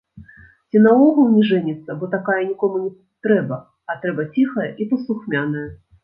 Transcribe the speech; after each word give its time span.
Ці 0.69 0.79
наогул 0.85 1.27
не 1.33 1.41
жэніцца, 1.49 1.95
бо 1.99 2.07
такая 2.13 2.37
нікому 2.51 2.77
не 2.85 2.89
трэба, 3.27 3.59
а 3.91 3.97
трэба 4.05 4.25
ціхая 4.39 4.67
і 4.81 4.87
паслухмяная. 4.95 5.67